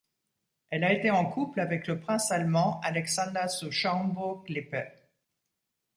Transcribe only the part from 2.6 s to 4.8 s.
Alexander zu Schaumburg-Lippe.